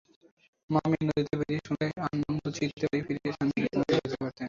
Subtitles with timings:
[0.69, 4.39] মা-মেয়ে নদীতে বেড়িয়ে সন্ধ্যায় আনন্দচিত্তে বাড়ি ফিরে শান্তিতে ঘুমাতে যেতে পারতেন।